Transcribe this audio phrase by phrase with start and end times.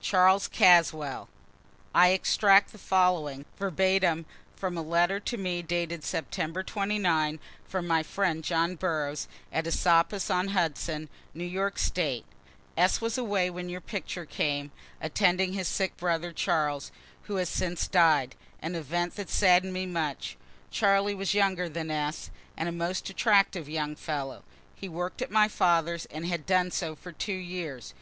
[0.00, 1.28] CHARLES CASWELL.
[1.92, 8.04] [I extract the following, verbatim, from a letter to me dated September 29, from my
[8.04, 12.24] friend John Burroughs, at Esopus on Hudson, New York State.]
[12.76, 13.00] S.
[13.00, 18.36] was away when your picture came, attending his sick brother, Charles who has since died
[18.62, 20.36] an event that has sadden'd me much.
[20.70, 24.44] Charlie was younger than S., and a most attractive young fellow.
[24.76, 27.92] He work'd at my father's and had done so for two years.